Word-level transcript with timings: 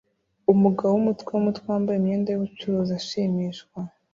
Umugabo 0.53 0.91
wumutwe 0.93 1.29
wumutwe 1.33 1.65
wambaye 1.71 1.97
imyenda 1.99 2.29
yubucuruzi 2.31 2.91
ashimishwa 2.99 3.79